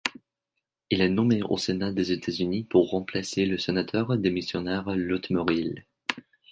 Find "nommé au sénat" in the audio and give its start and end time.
1.09-1.91